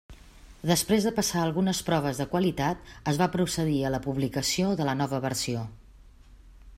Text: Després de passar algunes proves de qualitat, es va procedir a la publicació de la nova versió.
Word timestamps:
Després 0.69 1.03
de 1.07 1.11
passar 1.19 1.41
algunes 1.47 1.81
proves 1.89 2.21
de 2.21 2.27
qualitat, 2.31 2.89
es 3.13 3.21
va 3.23 3.29
procedir 3.37 3.77
a 3.85 3.93
la 3.97 4.03
publicació 4.09 4.73
de 4.81 4.89
la 4.91 4.99
nova 5.03 5.21
versió. 5.27 5.67